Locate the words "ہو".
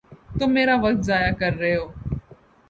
1.75-1.85